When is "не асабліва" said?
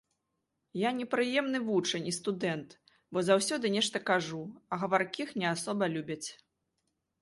5.41-5.95